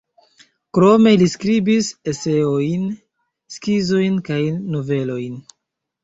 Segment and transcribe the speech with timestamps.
[0.75, 2.87] Krome li skribis eseojn,
[3.57, 4.39] skizojn kaj
[4.77, 5.37] novelojn.